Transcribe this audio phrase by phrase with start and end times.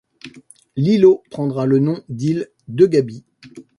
[0.75, 3.23] L'îlot prendra le nom d'île Degaby.